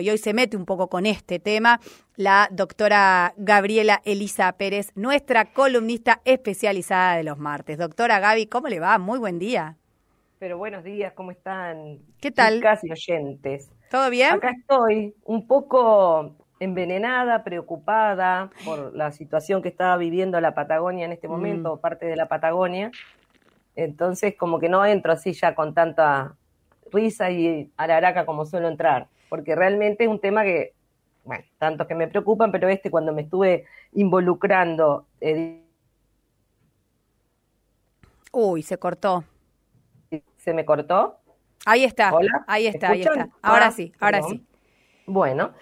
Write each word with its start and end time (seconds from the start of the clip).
y 0.00 0.10
hoy 0.10 0.18
se 0.18 0.34
mete 0.34 0.56
un 0.56 0.64
poco 0.64 0.88
con 0.88 1.06
este 1.06 1.38
tema 1.38 1.80
la 2.16 2.48
doctora 2.50 3.34
Gabriela 3.36 4.00
Elisa 4.04 4.52
Pérez, 4.52 4.90
nuestra 4.94 5.52
columnista 5.52 6.20
especializada 6.24 7.16
de 7.16 7.24
los 7.24 7.38
martes. 7.38 7.78
Doctora 7.78 8.20
Gaby, 8.20 8.46
¿cómo 8.46 8.68
le 8.68 8.80
va? 8.80 8.98
Muy 8.98 9.18
buen 9.18 9.38
día. 9.38 9.76
Pero 10.38 10.58
buenos 10.58 10.84
días, 10.84 11.12
¿cómo 11.14 11.30
están? 11.30 11.98
¿Qué 12.20 12.30
tal? 12.30 12.60
Casi 12.60 12.90
oyentes. 12.90 13.70
¿Todo 13.90 14.10
bien? 14.10 14.34
Acá 14.34 14.50
estoy, 14.50 15.14
un 15.24 15.46
poco 15.46 16.34
envenenada, 16.58 17.44
preocupada 17.44 18.50
por 18.64 18.94
la 18.94 19.12
situación 19.12 19.62
que 19.62 19.68
estaba 19.68 19.96
viviendo 19.96 20.40
la 20.40 20.54
Patagonia 20.54 21.04
en 21.04 21.12
este 21.12 21.28
momento, 21.28 21.74
o 21.74 21.80
parte 21.80 22.06
de 22.06 22.16
la 22.16 22.26
Patagonia. 22.26 22.90
Entonces, 23.76 24.34
como 24.36 24.58
que 24.58 24.68
no 24.68 24.84
entro 24.84 25.12
así 25.12 25.32
ya 25.32 25.54
con 25.54 25.74
tanta 25.74 26.34
risa 26.90 27.30
y 27.30 27.70
araraca 27.76 28.24
como 28.24 28.46
suelo 28.46 28.68
entrar, 28.68 29.08
porque 29.28 29.54
realmente 29.54 30.04
es 30.04 30.10
un 30.10 30.20
tema 30.20 30.42
que, 30.44 30.74
bueno, 31.24 31.44
tantos 31.58 31.86
que 31.86 31.94
me 31.94 32.08
preocupan, 32.08 32.52
pero 32.52 32.68
este 32.68 32.90
cuando 32.90 33.12
me 33.12 33.22
estuve 33.22 33.64
involucrando... 33.92 35.06
Eh, 35.20 35.62
Uy, 38.32 38.62
se 38.62 38.76
cortó. 38.78 39.24
¿Se 40.36 40.52
me 40.52 40.64
cortó? 40.64 41.18
Ahí 41.64 41.84
está. 41.84 42.12
Hola. 42.14 42.44
Ahí 42.46 42.66
está, 42.66 42.90
ahí 42.90 43.00
está. 43.00 43.28
Ahora 43.42 43.66
ah, 43.66 43.70
sí, 43.72 43.92
ahora 43.98 44.22
sí. 44.22 44.46
Bueno, 45.06 45.52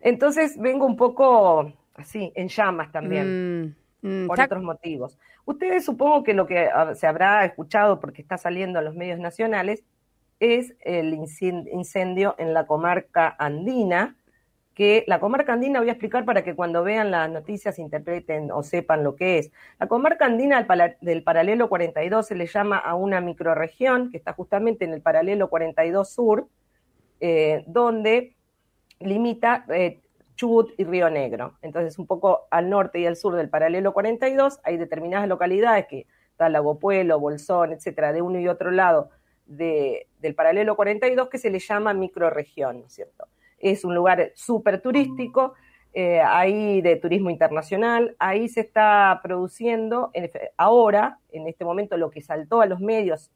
entonces 0.00 0.58
vengo 0.58 0.86
un 0.86 0.96
poco 0.96 1.72
así, 1.94 2.32
en 2.34 2.48
llamas 2.48 2.90
también, 2.92 3.76
mm, 4.02 4.24
mm, 4.24 4.26
por 4.26 4.40
otros 4.40 4.62
motivos. 4.62 5.18
Ustedes 5.44 5.84
supongo 5.84 6.22
que 6.22 6.34
lo 6.34 6.46
que 6.46 6.68
ah, 6.68 6.94
se 6.94 7.06
habrá 7.06 7.44
escuchado, 7.44 8.00
porque 8.00 8.22
está 8.22 8.38
saliendo 8.38 8.78
en 8.78 8.84
los 8.86 8.94
medios 8.94 9.18
nacionales, 9.18 9.84
es 10.40 10.74
el 10.80 11.14
incendio 11.14 12.34
en 12.38 12.54
la 12.54 12.66
comarca 12.66 13.36
andina, 13.38 14.16
que 14.74 15.04
la 15.06 15.20
comarca 15.20 15.52
andina 15.52 15.80
voy 15.80 15.90
a 15.90 15.92
explicar 15.92 16.24
para 16.24 16.42
que 16.42 16.56
cuando 16.56 16.82
vean 16.82 17.10
las 17.10 17.30
noticias 17.30 17.78
interpreten 17.78 18.50
o 18.50 18.62
sepan 18.62 19.04
lo 19.04 19.14
que 19.14 19.38
es. 19.38 19.52
La 19.78 19.86
comarca 19.86 20.24
andina 20.24 20.66
del 21.02 21.22
paralelo 21.22 21.68
42 21.68 22.26
se 22.26 22.34
le 22.34 22.46
llama 22.46 22.78
a 22.78 22.94
una 22.94 23.20
microrregión 23.20 24.10
que 24.10 24.16
está 24.16 24.32
justamente 24.32 24.86
en 24.86 24.94
el 24.94 25.02
paralelo 25.02 25.50
42 25.50 26.08
sur, 26.08 26.48
eh, 27.20 27.62
donde 27.66 28.34
limita 29.00 29.66
eh, 29.68 30.00
Chubut 30.36 30.72
y 30.78 30.84
Río 30.84 31.10
Negro. 31.10 31.58
Entonces, 31.60 31.98
un 31.98 32.06
poco 32.06 32.46
al 32.50 32.70
norte 32.70 33.00
y 33.00 33.06
al 33.06 33.16
sur 33.16 33.36
del 33.36 33.50
paralelo 33.50 33.92
42 33.92 34.60
hay 34.64 34.78
determinadas 34.78 35.28
localidades 35.28 35.86
que 35.86 36.06
está 36.30 36.48
Lago 36.48 36.78
Puelo, 36.78 37.20
Bolsón, 37.20 37.72
etcétera, 37.72 38.14
de 38.14 38.22
uno 38.22 38.40
y 38.40 38.48
otro 38.48 38.70
lado 38.70 39.10
del 39.50 40.34
paralelo 40.34 40.76
42 40.76 41.28
que 41.28 41.38
se 41.38 41.50
le 41.50 41.58
llama 41.58 41.92
microrregión, 41.92 42.80
¿no 42.80 42.86
es 42.86 42.92
cierto? 42.92 43.26
Es 43.58 43.84
un 43.84 43.94
lugar 43.94 44.30
súper 44.34 44.80
turístico, 44.80 45.54
eh, 45.92 46.20
ahí 46.20 46.80
de 46.82 46.96
turismo 46.96 47.30
internacional, 47.30 48.14
ahí 48.20 48.48
se 48.48 48.60
está 48.60 49.18
produciendo 49.22 50.12
ahora, 50.56 51.18
en 51.32 51.48
este 51.48 51.64
momento, 51.64 51.96
lo 51.96 52.10
que 52.10 52.22
saltó 52.22 52.60
a 52.60 52.66
los 52.66 52.80
medios 52.80 53.32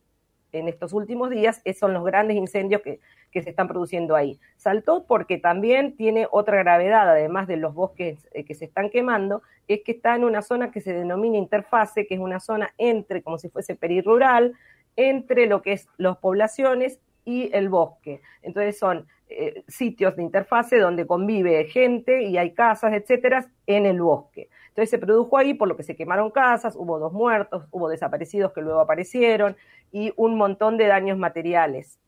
en 0.53 0.69
estos 0.69 0.93
últimos 0.93 1.31
días 1.31 1.61
son 1.79 1.93
los 1.93 2.05
grandes 2.05 2.37
incendios 2.37 2.81
que, 2.83 3.01
se 3.33 3.51
están 3.51 3.67
produciendo 3.67 4.15
ahí. 4.15 4.39
Saltó 4.57 5.07
porque 5.09 5.39
también 5.39 5.97
tiene 5.97 6.29
otra 6.31 6.59
gravedad, 6.59 7.11
además 7.11 7.49
de 7.49 7.57
los 7.57 7.75
bosques 7.75 8.29
eh, 8.31 8.45
que 8.45 8.55
se 8.55 8.67
están 8.67 8.91
quemando, 8.91 9.43
es 9.67 9.81
que 9.85 9.91
está 9.91 10.15
en 10.15 10.23
una 10.23 10.41
zona 10.41 10.71
que 10.71 10.81
se 10.81 10.93
denomina 10.93 11.37
interfase, 11.37 12.07
que 12.07 12.15
es 12.15 12.21
una 12.21 12.39
zona 12.39 12.73
entre, 12.79 13.25
como 13.25 13.39
si 13.39 13.49
fuese 13.49 13.75
perirural, 13.75 14.55
entre 14.97 15.47
lo 15.47 15.63
que 15.63 15.73
es 15.73 15.89
las 15.97 16.19
poblaciones 16.19 17.01
y 17.25 17.51
el 17.55 17.69
bosque. 17.69 18.21
Entonces 18.43 18.79
son 18.79 19.07
eh, 19.29 19.65
sitios 19.67 20.17
de 20.17 20.23
interfase 20.23 20.79
donde 20.79 21.07
convive 21.07 21.65
gente 21.65 22.23
y 22.23 22.37
hay 22.37 22.53
casas, 22.53 22.93
etcétera, 22.93 23.51
en 23.67 23.87
el 23.87 24.01
bosque. 24.01 24.49
Entonces 24.69 24.91
se 24.91 24.99
produjo 24.99 25.39
ahí 25.39 25.55
por 25.55 25.69
lo 25.69 25.77
que 25.77 25.83
se 25.83 25.97
quemaron 25.97 26.31
casas, 26.31 26.77
hubo 26.77 26.99
dos 26.99 27.13
muertos, 27.13 27.67
hubo 27.71 27.89
desaparecidos 27.89 28.53
que 28.53 28.61
luego 28.61 28.81
aparecieron 28.81 29.57
y 29.93 30.13
un 30.17 30.37
montón 30.37 30.77
de 30.77 30.87
daños 30.87 31.17
materiales. 31.17 31.99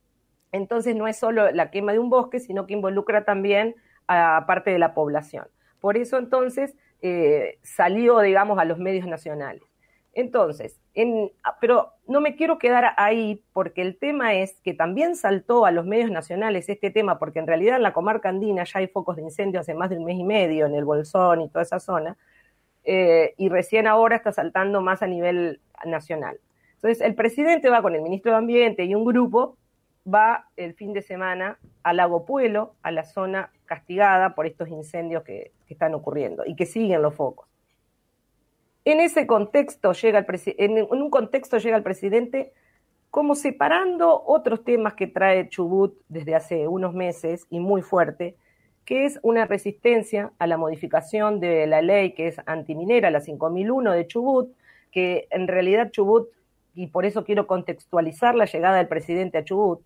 Entonces 0.52 0.94
no 0.94 1.08
es 1.08 1.16
solo 1.16 1.50
la 1.52 1.70
quema 1.70 1.92
de 1.92 1.98
un 1.98 2.10
bosque, 2.10 2.40
sino 2.40 2.66
que 2.66 2.74
involucra 2.74 3.24
también 3.24 3.76
a 4.08 4.44
parte 4.46 4.70
de 4.70 4.78
la 4.78 4.94
población. 4.94 5.46
Por 5.80 5.96
eso 5.96 6.18
entonces 6.18 6.74
eh, 7.02 7.58
salió, 7.62 8.20
digamos, 8.20 8.58
a 8.58 8.64
los 8.64 8.78
medios 8.78 9.06
nacionales. 9.06 9.62
Entonces, 10.16 10.80
ah, 11.44 11.58
pero 11.60 11.92
no 12.08 12.22
me 12.22 12.36
quiero 12.36 12.56
quedar 12.56 12.94
ahí 12.96 13.44
porque 13.52 13.82
el 13.82 13.98
tema 13.98 14.32
es 14.32 14.58
que 14.62 14.72
también 14.72 15.14
saltó 15.14 15.66
a 15.66 15.70
los 15.70 15.84
medios 15.84 16.10
nacionales 16.10 16.70
este 16.70 16.90
tema, 16.90 17.18
porque 17.18 17.38
en 17.38 17.46
realidad 17.46 17.76
en 17.76 17.82
la 17.82 17.92
comarca 17.92 18.30
andina 18.30 18.64
ya 18.64 18.78
hay 18.78 18.86
focos 18.86 19.16
de 19.16 19.22
incendio 19.22 19.60
hace 19.60 19.74
más 19.74 19.90
de 19.90 19.98
un 19.98 20.06
mes 20.06 20.16
y 20.16 20.24
medio, 20.24 20.64
en 20.64 20.74
el 20.74 20.86
Bolsón 20.86 21.42
y 21.42 21.50
toda 21.50 21.64
esa 21.64 21.80
zona, 21.80 22.16
eh, 22.84 23.34
y 23.36 23.50
recién 23.50 23.86
ahora 23.86 24.16
está 24.16 24.32
saltando 24.32 24.80
más 24.80 25.02
a 25.02 25.06
nivel 25.06 25.60
nacional. 25.84 26.40
Entonces, 26.76 27.02
el 27.06 27.14
presidente 27.14 27.68
va 27.68 27.82
con 27.82 27.94
el 27.94 28.00
ministro 28.00 28.32
de 28.32 28.38
Ambiente 28.38 28.84
y 28.84 28.94
un 28.94 29.04
grupo, 29.04 29.58
va 30.06 30.48
el 30.56 30.72
fin 30.72 30.94
de 30.94 31.02
semana 31.02 31.58
a 31.82 31.92
Lago 31.92 32.24
Puelo, 32.24 32.74
a 32.82 32.90
la 32.90 33.04
zona 33.04 33.50
castigada 33.66 34.34
por 34.34 34.46
estos 34.46 34.70
incendios 34.70 35.24
que 35.24 35.52
están 35.68 35.92
ocurriendo 35.92 36.42
y 36.46 36.56
que 36.56 36.64
siguen 36.64 37.02
los 37.02 37.14
focos. 37.14 37.46
En 38.86 39.00
ese 39.00 39.26
contexto 39.26 39.92
llega 39.94 40.20
el 40.20 40.26
en 40.58 41.02
un 41.02 41.10
contexto 41.10 41.58
llega 41.58 41.76
el 41.76 41.82
presidente 41.82 42.52
como 43.10 43.34
separando 43.34 44.22
otros 44.24 44.62
temas 44.62 44.94
que 44.94 45.08
trae 45.08 45.48
Chubut 45.48 45.98
desde 46.08 46.36
hace 46.36 46.68
unos 46.68 46.94
meses 46.94 47.46
y 47.50 47.58
muy 47.58 47.82
fuerte, 47.82 48.36
que 48.84 49.04
es 49.04 49.18
una 49.22 49.44
resistencia 49.44 50.30
a 50.38 50.46
la 50.46 50.56
modificación 50.56 51.40
de 51.40 51.66
la 51.66 51.82
ley 51.82 52.12
que 52.12 52.28
es 52.28 52.36
antiminera, 52.46 53.10
la 53.10 53.20
5001 53.20 53.90
de 53.90 54.06
Chubut, 54.06 54.54
que 54.92 55.26
en 55.30 55.48
realidad 55.48 55.90
Chubut, 55.90 56.28
y 56.72 56.86
por 56.86 57.06
eso 57.06 57.24
quiero 57.24 57.48
contextualizar 57.48 58.36
la 58.36 58.44
llegada 58.44 58.76
del 58.76 58.86
presidente 58.86 59.38
a 59.38 59.44
Chubut, 59.44 59.80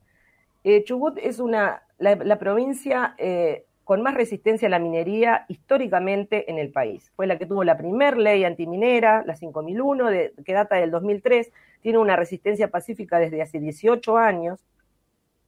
eh, 0.63 0.85
Chubut 0.85 1.17
es 1.23 1.39
una, 1.39 1.85
la, 1.97 2.39
provincia 2.39 3.15
eh, 3.17 3.65
con 3.91 4.03
más 4.03 4.15
resistencia 4.15 4.69
a 4.69 4.71
la 4.71 4.79
minería 4.79 5.47
históricamente 5.49 6.49
en 6.49 6.61
el 6.61 6.71
país. 6.71 7.11
Fue 7.17 7.27
la 7.27 7.39
que 7.39 7.47
tuvo 7.47 7.65
la 7.65 7.77
primer 7.77 8.19
ley 8.19 8.45
antiminera, 8.45 9.25
la 9.27 9.35
5001, 9.35 10.11
de, 10.11 10.33
que 10.45 10.53
data 10.53 10.77
del 10.77 10.93
2003, 10.93 11.51
tiene 11.81 11.99
una 11.99 12.15
resistencia 12.15 12.69
pacífica 12.69 13.19
desde 13.19 13.43
hace 13.43 13.59
18 13.59 14.17
años 14.17 14.65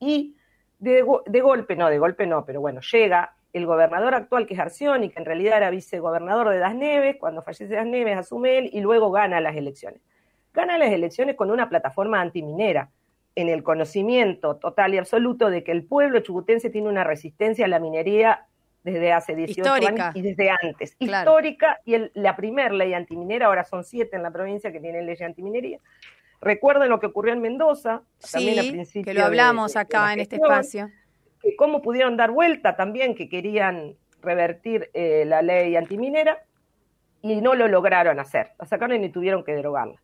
y 0.00 0.34
de, 0.80 1.02
golpe, 1.02 1.76
no, 1.76 1.88
de 1.88 2.00
golpe 2.00 2.26
no, 2.26 2.44
pero 2.44 2.60
bueno, 2.60 2.80
llega 2.80 3.36
el 3.52 3.64
gobernador 3.64 4.12
actual 4.16 4.44
que 4.44 4.54
es 4.54 4.60
Arcioni, 4.60 5.10
que 5.10 5.20
en 5.20 5.24
realidad 5.24 5.58
era 5.58 5.70
vicegobernador 5.70 6.48
de 6.48 6.58
Das 6.58 6.74
Neves, 6.74 7.18
cuando 7.20 7.42
fallece 7.42 7.68
Das 7.68 7.86
Neves 7.86 8.18
asume 8.18 8.58
él 8.58 8.70
y 8.72 8.80
luego 8.80 9.12
gana 9.12 9.40
las 9.40 9.54
elecciones. 9.54 10.00
Gana 10.52 10.78
las 10.78 10.90
elecciones 10.90 11.36
con 11.36 11.52
una 11.52 11.68
plataforma 11.68 12.20
antiminera, 12.20 12.90
en 13.34 13.48
el 13.48 13.62
conocimiento 13.62 14.56
total 14.56 14.94
y 14.94 14.98
absoluto 14.98 15.50
de 15.50 15.64
que 15.64 15.72
el 15.72 15.84
pueblo 15.84 16.20
chubutense 16.20 16.70
tiene 16.70 16.88
una 16.88 17.04
resistencia 17.04 17.64
a 17.64 17.68
la 17.68 17.78
minería 17.78 18.46
desde 18.84 19.12
hace 19.12 19.34
18 19.34 19.72
años 19.86 20.14
y 20.14 20.22
desde 20.22 20.50
antes. 20.50 20.96
Histórica, 20.98 21.80
y 21.84 21.96
la 22.14 22.36
primer 22.36 22.72
ley 22.72 22.94
antiminera, 22.94 23.46
ahora 23.46 23.64
son 23.64 23.84
siete 23.84 24.16
en 24.16 24.22
la 24.22 24.30
provincia 24.30 24.72
que 24.72 24.80
tienen 24.80 25.06
ley 25.06 25.16
antiminería. 25.20 25.78
Recuerden 26.40 26.88
lo 26.88 26.98
que 26.98 27.06
ocurrió 27.06 27.32
en 27.32 27.40
Mendoza, 27.40 28.02
también 28.32 28.58
al 28.58 28.70
principio. 28.70 29.12
Que 29.12 29.18
lo 29.18 29.24
hablamos 29.24 29.76
acá 29.76 30.12
en 30.12 30.20
este 30.20 30.36
espacio. 30.36 30.90
Que 31.40 31.54
cómo 31.56 31.82
pudieron 31.82 32.16
dar 32.16 32.32
vuelta 32.32 32.74
también, 32.76 33.14
que 33.14 33.28
querían 33.28 33.94
revertir 34.20 34.90
eh, 34.94 35.24
la 35.24 35.42
ley 35.42 35.76
antiminera 35.76 36.42
y 37.20 37.40
no 37.40 37.54
lo 37.54 37.68
lograron 37.68 38.18
hacer. 38.18 38.50
La 38.58 38.66
sacaron 38.66 39.02
y 39.04 39.08
tuvieron 39.08 39.44
que 39.44 39.54
derogarla. 39.54 40.00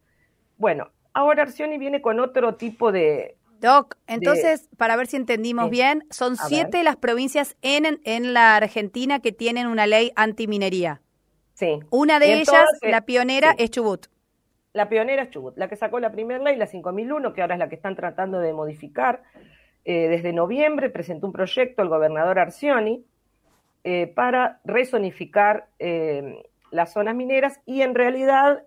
Bueno, 0.56 0.90
ahora 1.18 1.42
Arcioni 1.42 1.78
viene 1.78 2.00
con 2.00 2.20
otro 2.20 2.54
tipo 2.54 2.92
de... 2.92 3.36
Doc, 3.60 3.96
entonces, 4.06 4.68
para 4.76 4.94
ver 4.94 5.08
si 5.08 5.16
entendimos 5.16 5.68
bien, 5.68 6.04
son 6.10 6.36
siete 6.36 6.84
las 6.84 6.94
provincias 6.94 7.56
en, 7.60 8.00
en 8.04 8.32
la 8.32 8.54
Argentina 8.54 9.18
que 9.18 9.32
tienen 9.32 9.66
una 9.66 9.88
ley 9.88 10.12
antiminería. 10.14 11.00
Sí. 11.54 11.80
Una 11.90 12.20
de 12.20 12.34
ellas, 12.34 12.66
la 12.82 13.00
pionera, 13.00 13.56
es 13.58 13.72
Chubut. 13.72 14.06
La 14.72 14.88
pionera 14.88 15.22
es 15.24 15.30
Chubut, 15.30 15.58
la 15.58 15.68
que 15.68 15.74
sacó 15.74 15.98
la 15.98 16.12
primera 16.12 16.38
ley, 16.42 16.54
la 16.54 16.68
5001, 16.68 17.32
que 17.32 17.42
ahora 17.42 17.56
es 17.56 17.58
la 17.58 17.68
que 17.68 17.74
están 17.74 17.96
tratando 17.96 18.38
de 18.38 18.52
modificar. 18.52 19.24
Eh, 19.84 20.06
desde 20.06 20.32
noviembre 20.32 20.88
presentó 20.88 21.26
un 21.26 21.32
proyecto 21.32 21.82
el 21.82 21.88
gobernador 21.88 22.38
Arcioni 22.38 23.04
eh, 23.82 24.06
para 24.06 24.60
resonificar 24.64 25.66
eh, 25.80 26.44
las 26.70 26.92
zonas 26.92 27.16
mineras 27.16 27.58
y 27.66 27.82
en 27.82 27.96
realidad 27.96 28.62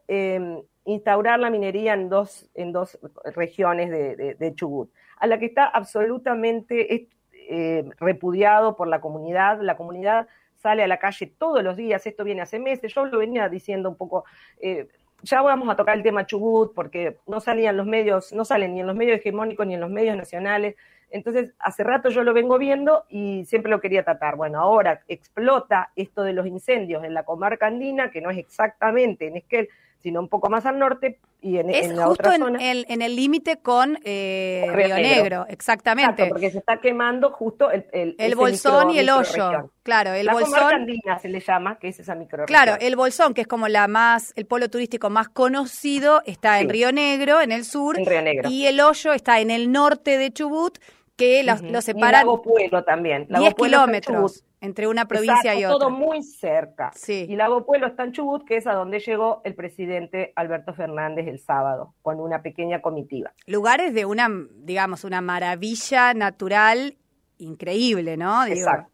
instaurar 0.86 1.40
la 1.40 1.50
minería 1.50 1.94
en 1.94 2.10
dos, 2.10 2.50
en 2.54 2.72
dos 2.72 3.00
regiones 3.36 3.90
de, 3.92 4.54
Chubut, 4.56 4.92
a 5.18 5.28
la 5.28 5.38
que 5.40 5.46
está 5.46 5.66
absolutamente 5.66 7.08
eh, 7.34 7.84
repudiado 8.00 8.76
por 8.76 8.88
la 8.88 9.02
comunidad. 9.02 9.62
La 9.62 9.78
comunidad 9.78 10.28
sale 10.56 10.84
a 10.84 10.88
la 10.88 10.98
calle 10.98 11.34
todos 11.38 11.64
los 11.64 11.76
días, 11.76 12.06
esto 12.06 12.24
viene 12.24 12.42
hace 12.42 12.60
meses, 12.60 12.94
yo 12.94 13.06
lo 13.06 13.18
venía 13.18 13.50
diciendo 13.50 13.90
un 13.90 13.96
poco, 13.96 14.26
eh, 14.60 14.88
ya 15.24 15.42
vamos 15.42 15.70
a 15.70 15.76
tocar 15.76 15.98
el 15.98 16.04
tema 16.04 16.26
Chubut 16.26 16.74
porque 16.74 17.18
no 17.28 17.40
salían 17.40 17.78
los 17.78 17.86
medios, 17.86 18.32
no 18.34 18.46
salen 18.46 18.74
ni 18.74 18.82
en 18.82 18.88
los 18.88 18.96
medios 18.96 19.20
hegemónicos 19.20 19.66
ni 19.68 19.76
en 19.76 19.82
los 19.82 19.90
medios 19.90 20.16
nacionales 20.16 20.76
Entonces, 21.10 21.54
hace 21.60 21.84
rato 21.84 22.10
yo 22.10 22.24
lo 22.24 22.34
vengo 22.34 22.58
viendo 22.58 23.06
y 23.10 23.44
siempre 23.46 23.70
lo 23.70 23.82
quería 23.82 24.04
tratar. 24.04 24.36
Bueno, 24.36 24.60
ahora 24.62 25.02
explota 25.08 25.92
esto 25.96 26.24
de 26.24 26.34
los 26.34 26.48
incendios 26.48 27.04
en 27.04 27.14
la 27.14 27.24
comarca 27.24 27.68
andina, 27.68 28.12
que 28.12 28.22
no 28.22 28.30
es 28.30 28.38
exactamente 28.38 29.28
en 29.28 29.38
Esquel, 29.38 29.68
sino 30.02 30.20
un 30.20 30.28
poco 30.28 30.50
más 30.50 30.66
al 30.66 30.80
norte 30.80 31.20
y 31.42 31.58
en, 31.58 31.70
es 31.70 31.86
en 31.88 31.96
la 31.96 32.06
justo 32.08 32.24
otra 32.24 32.36
en, 32.36 32.42
zona. 32.42 32.72
el, 32.72 32.86
en 32.90 33.02
el 33.02 33.16
límite 33.16 33.58
con 33.58 33.98
eh, 34.04 34.66
Río 34.74 34.96
Negro, 34.96 35.02
Negro. 35.24 35.46
exactamente. 35.50 36.12
Exacto, 36.12 36.30
porque 36.34 36.52
se 36.52 36.58
está 36.60 36.78
quemando 36.80 37.32
justo 37.32 37.72
el, 37.72 37.86
el, 37.92 38.16
el 38.18 38.36
bolsón 38.36 38.88
micro- 38.88 38.94
y 38.96 39.00
el 39.00 39.10
hoyo. 39.10 39.72
Claro, 39.84 40.14
el 40.14 40.26
la 40.28 40.34
bolsón. 40.34 40.74
andina 40.74 41.18
se 41.20 41.30
le 41.30 41.40
llama, 41.40 41.78
que 41.80 41.88
es 41.88 42.00
esa 42.00 42.14
microregión. 42.16 42.46
Claro, 42.48 42.78
el 42.80 42.96
Bolsón, 42.96 43.34
que 43.34 43.42
es 43.42 43.48
como 43.48 43.68
la 43.68 43.88
más, 43.88 44.34
el 44.36 44.46
polo 44.46 44.70
turístico 44.70 45.10
más 45.10 45.30
conocido, 45.30 46.22
está 46.26 46.60
en 46.60 46.68
Sí. 46.68 46.72
Río 46.74 46.92
Negro, 46.92 47.42
en 47.42 47.52
el 47.52 47.66
sur, 47.66 47.98
En 47.98 48.06
Río 48.06 48.22
Negro. 48.22 48.50
y 48.50 48.68
el 48.68 48.80
hoyo 48.80 49.14
está 49.14 49.40
en 49.40 49.50
el 49.52 49.72
norte 49.72 50.18
de 50.18 50.32
Chubut, 50.32 50.78
que 51.16 51.44
los, 51.44 51.62
Ujú. 51.62 51.72
los 51.72 51.84
Y 51.84 51.92
separan 51.94 52.22
Lago 52.26 52.42
Pueblo 52.42 52.84
también. 52.84 53.26
Lago 53.30 53.44
10 53.44 53.56
Pueblo 53.56 53.78
en 53.78 53.84
kilómetros. 54.02 54.44
Entre 54.62 54.88
una 54.88 55.06
provincia 55.08 55.56
y 55.56 55.66
otra. 55.66 55.78
todo 55.80 55.90
muy 55.90 56.22
cerca. 56.24 56.92
Sí. 56.96 57.26
Y 57.28 57.36
Lago 57.36 57.66
Pueblo 57.66 57.88
está 57.88 58.04
en 58.04 58.12
Chubut, 58.12 58.46
que 58.46 58.58
es 58.58 58.68
a 58.68 58.74
donde 58.74 59.00
llegó 59.00 59.42
el 59.44 59.56
presidente 59.56 60.32
Alberto 60.36 60.74
Fernández 60.74 61.28
el 61.28 61.40
sábado, 61.40 61.96
con 62.04 62.20
una 62.20 62.42
pequeña 62.44 62.80
comitiva. 62.82 63.34
Lugares 63.48 63.94
de 63.94 64.06
una, 64.06 64.30
digamos, 64.58 65.04
una 65.04 65.20
maravilla 65.20 66.14
natural 66.14 66.96
increíble, 67.40 68.18
¿no? 68.18 68.46
Digo, 68.46 68.58
Exacto. 68.60 68.92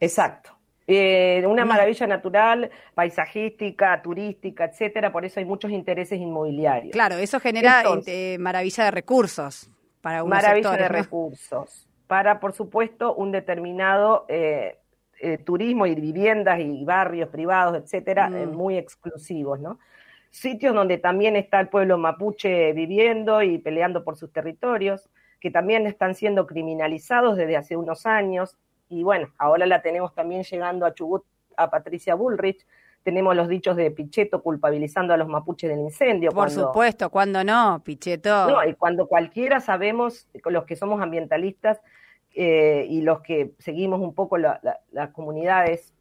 Exacto. 0.00 0.50
Eh, 0.90 1.44
una 1.46 1.66
maravilla 1.66 2.06
natural, 2.06 2.70
paisajística, 2.94 4.00
turística, 4.00 4.64
etcétera, 4.64 5.12
por 5.12 5.24
eso 5.26 5.38
hay 5.38 5.44
muchos 5.44 5.70
intereses 5.70 6.18
inmobiliarios. 6.18 6.92
Claro, 6.92 7.16
eso 7.16 7.40
genera 7.40 7.80
Entonces- 7.80 8.14
eh, 8.14 8.36
maravilla 8.40 8.84
de 8.84 8.90
recursos 8.92 9.70
para 10.00 10.18
algunos 10.18 10.36
maravilla 10.38 10.70
sectores, 10.70 10.88
de 10.88 10.96
¿no? 10.96 11.02
recursos 11.04 11.87
para, 12.08 12.40
por 12.40 12.52
supuesto, 12.54 13.14
un 13.14 13.30
determinado 13.30 14.24
eh, 14.28 14.78
eh, 15.20 15.38
turismo 15.38 15.86
y 15.86 15.94
viviendas 15.94 16.58
y 16.58 16.84
barrios 16.84 17.28
privados, 17.28 17.76
etcétera, 17.76 18.28
Mm. 18.30 18.34
eh, 18.36 18.46
muy 18.46 18.76
exclusivos, 18.76 19.60
¿no? 19.60 19.78
Sitios 20.30 20.74
donde 20.74 20.98
también 20.98 21.36
está 21.36 21.60
el 21.60 21.68
pueblo 21.68 21.96
mapuche 21.98 22.72
viviendo 22.72 23.42
y 23.42 23.58
peleando 23.58 24.04
por 24.04 24.16
sus 24.16 24.32
territorios, 24.32 25.08
que 25.40 25.50
también 25.50 25.86
están 25.86 26.14
siendo 26.14 26.46
criminalizados 26.46 27.36
desde 27.36 27.56
hace 27.56 27.76
unos 27.76 28.06
años, 28.06 28.56
y 28.88 29.02
bueno, 29.02 29.28
ahora 29.38 29.66
la 29.66 29.82
tenemos 29.82 30.14
también 30.14 30.42
llegando 30.42 30.86
a 30.86 30.94
Chubut 30.94 31.24
a 31.56 31.70
Patricia 31.70 32.14
Bullrich, 32.14 32.66
tenemos 33.08 33.34
los 33.34 33.48
dichos 33.48 33.74
de 33.74 33.90
Pichetto 33.90 34.42
culpabilizando 34.42 35.14
a 35.14 35.16
los 35.16 35.28
mapuches 35.28 35.70
del 35.70 35.80
incendio. 35.80 36.28
Por 36.30 36.48
cuando- 36.48 36.66
supuesto, 36.66 37.08
cuando 37.08 37.42
no, 37.42 37.80
Pichetto. 37.82 38.50
no, 38.50 38.62
y 38.68 38.74
cuando 38.74 39.06
cualquiera 39.06 39.60
sabemos, 39.60 40.28
los 40.44 40.64
que 40.66 40.76
somos 40.76 41.00
ambientalistas 41.00 41.80
eh, 42.34 42.84
y 42.90 43.00
los 43.00 43.20
que 43.22 43.52
seguimos 43.58 44.00
un 44.00 44.14
poco 44.14 44.36
la- 44.36 44.60
la- 44.62 44.78
las 44.92 45.08
comunidades 45.12 45.94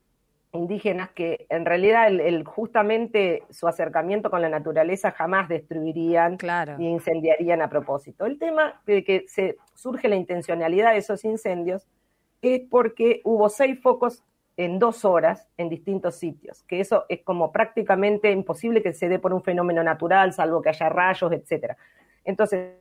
indígenas, 0.51 1.09
que 1.11 1.45
en 1.49 1.65
realidad 1.65 2.07
el, 2.07 2.19
el- 2.19 2.43
justamente 2.43 3.43
su 3.49 3.67
acercamiento 3.69 4.29
con 4.29 4.41
la 4.41 4.49
naturaleza 4.49 5.11
jamás 5.11 5.47
destruirían 5.47 6.35
Claro. 6.35 6.77
ni 6.77 6.91
incendiarían 6.91 7.61
a 7.61 7.69
propósito. 7.69 8.25
El 8.25 8.37
tema 8.37 8.81
de 8.85 9.03
que 9.05 9.23
se 9.27 9.55
surge 9.75 10.09
la 10.09 10.15
intencionalidad 10.17 10.91
de 10.91 10.97
esos 10.97 11.23
incendios 11.23 11.87
es 12.41 12.61
porque 12.69 13.21
hubo 13.23 13.47
seis 13.49 13.79
focos 13.81 14.23
en 14.57 14.79
dos 14.79 15.05
horas 15.05 15.47
en 15.55 15.69
distintos 15.69 16.15
sitios, 16.15 16.63
que 16.63 16.79
eso 16.79 17.05
es 17.09 17.21
como 17.21 17.51
prácticamente 17.51 18.31
imposible 18.31 18.81
que 18.81 18.91
se 18.91 19.07
dé 19.07 19.19
por 19.19 19.31
un 19.31 19.43
fenómeno 19.43 19.83
natural, 19.83 20.33
salvo 20.33 20.63
que 20.63 20.69
haya 20.69 20.89
rayos, 20.89 21.31
etcétera. 21.31 21.77
Entonces, 22.25 22.73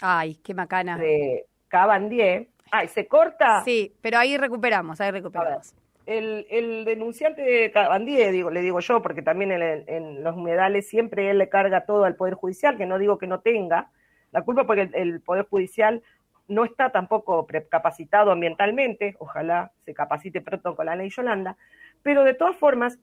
Ay, 0.00 0.36
qué 0.36 0.54
macana. 0.54 0.96
de 0.96 1.44
Cabandier, 1.68 2.48
ay, 2.70 2.88
se 2.88 3.06
corta 3.06 3.62
Sí, 3.64 3.94
pero 4.00 4.16
ahí 4.16 4.38
recuperamos, 4.38 4.98
ahí 5.02 5.10
recuperamos. 5.10 5.74
el, 6.06 6.46
el 6.50 6.86
denunciante 6.86 7.42
de 7.42 7.70
Cabandier, 7.70 8.32
digo, 8.32 8.50
le 8.50 8.62
digo 8.62 8.80
yo, 8.80 9.02
porque 9.02 9.20
también 9.20 9.52
en, 9.52 10.24
los 10.24 10.34
humedales 10.36 10.88
siempre 10.88 11.30
él 11.30 11.36
le 11.36 11.50
carga 11.50 11.84
todo 11.84 12.04
al 12.04 12.16
Poder 12.16 12.32
Judicial, 12.32 12.78
que 12.78 12.86
no 12.86 12.98
digo 12.98 13.18
que 13.18 13.26
no 13.26 13.40
tenga 13.40 13.90
la 14.32 14.40
culpa, 14.42 14.64
porque 14.64 14.82
el, 14.82 14.94
el 14.94 15.20
Poder 15.20 15.46
Judicial 15.50 16.02
no 16.50 16.64
está 16.64 16.90
tampoco 16.90 17.46
capacitado 17.70 18.32
ambientalmente, 18.32 19.16
ojalá 19.18 19.72
se 19.84 19.94
capacite 19.94 20.40
pronto 20.40 20.74
con 20.74 20.86
la 20.86 20.96
ley 20.96 21.08
Yolanda, 21.08 21.56
pero 22.02 22.24
de 22.24 22.34
todas 22.34 22.56
formas, 22.56 22.98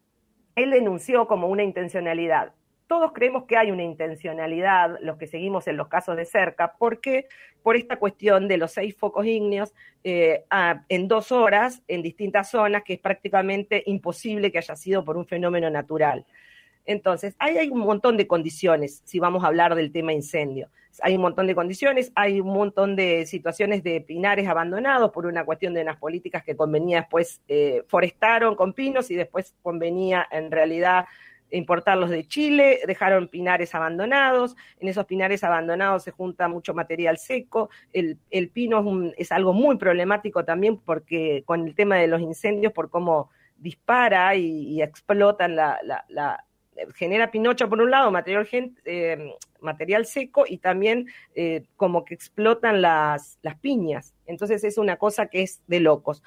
él 0.55 0.71
denunció 0.71 1.27
como 1.27 1.47
una 1.47 1.63
intencionalidad. 1.63 2.51
Todos 2.87 3.11
creemos 3.13 3.45
que 3.45 3.57
hay 3.57 3.71
una 3.71 3.83
intencionalidad, 3.83 4.97
los 5.01 5.17
que 5.17 5.27
seguimos 5.27 5.67
en 5.67 5.77
los 5.77 5.87
casos 5.87 6.17
de 6.17 6.25
cerca, 6.25 6.73
porque 6.77 7.27
por 7.63 7.75
esta 7.75 7.97
cuestión 7.97 8.47
de 8.47 8.57
los 8.57 8.71
seis 8.71 8.95
focos 8.95 9.25
ígneos 9.25 9.73
eh, 10.03 10.45
en 10.89 11.07
dos 11.07 11.31
horas 11.31 11.83
en 11.87 12.01
distintas 12.01 12.49
zonas, 12.51 12.83
que 12.83 12.93
es 12.93 12.99
prácticamente 12.99 13.83
imposible 13.85 14.51
que 14.51 14.57
haya 14.57 14.75
sido 14.75 15.03
por 15.03 15.17
un 15.17 15.25
fenómeno 15.25 15.69
natural. 15.69 16.25
Entonces, 16.87 17.35
ahí 17.37 17.57
hay 17.57 17.69
un 17.69 17.79
montón 17.79 18.17
de 18.17 18.25
condiciones, 18.25 19.01
si 19.05 19.19
vamos 19.19 19.43
a 19.43 19.47
hablar 19.47 19.75
del 19.75 19.91
tema 19.91 20.13
incendio. 20.13 20.69
Hay 21.03 21.15
un 21.15 21.21
montón 21.21 21.45
de 21.45 21.53
condiciones, 21.53 22.11
hay 22.15 22.39
un 22.41 22.47
montón 22.47 22.95
de 22.95 23.27
situaciones 23.27 23.83
de 23.83 24.01
pinares 24.01 24.47
abandonados 24.47 25.11
por 25.11 25.27
una 25.27 25.45
cuestión 25.45 25.75
de 25.75 25.81
unas 25.83 25.97
políticas 25.97 26.43
que 26.43 26.55
convenía 26.55 27.01
después, 27.01 27.41
eh, 27.47 27.83
forestaron 27.87 28.55
con 28.55 28.73
pinos 28.73 29.11
y 29.11 29.15
después 29.15 29.53
convenía 29.61 30.25
en 30.31 30.49
realidad 30.49 31.05
importarlos 31.51 32.09
de 32.09 32.25
Chile, 32.27 32.79
dejaron 32.87 33.27
pinares 33.27 33.75
abandonados, 33.75 34.55
en 34.79 34.87
esos 34.87 35.05
pinares 35.05 35.43
abandonados 35.43 36.03
se 36.03 36.11
junta 36.11 36.47
mucho 36.47 36.73
material 36.73 37.17
seco, 37.19 37.69
el, 37.93 38.17
el 38.31 38.49
pino 38.49 38.79
es, 38.79 38.85
un- 38.85 39.13
es 39.17 39.31
algo 39.31 39.53
muy 39.53 39.77
problemático 39.77 40.43
también 40.45 40.77
porque 40.77 41.43
con 41.45 41.67
el 41.67 41.75
tema 41.75 41.97
de 41.97 42.07
los 42.07 42.21
incendios, 42.21 42.73
por 42.73 42.89
cómo 42.89 43.29
dispara 43.55 44.35
y, 44.35 44.45
y 44.69 44.81
explotan 44.81 45.55
la, 45.55 45.79
genera 46.95 47.31
pinocho 47.31 47.69
por 47.69 47.81
un 47.81 47.91
lado, 47.91 48.11
material, 48.11 48.47
eh, 48.85 49.33
material 49.61 50.05
seco 50.05 50.45
y 50.47 50.57
también 50.57 51.07
eh, 51.35 51.63
como 51.75 52.05
que 52.05 52.13
explotan 52.13 52.81
las, 52.81 53.37
las 53.41 53.57
piñas. 53.59 54.13
Entonces 54.25 54.63
es 54.63 54.77
una 54.77 54.97
cosa 54.97 55.27
que 55.27 55.41
es 55.41 55.61
de 55.67 55.79
locos. 55.79 56.23